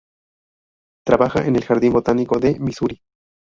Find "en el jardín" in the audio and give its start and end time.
1.45-1.93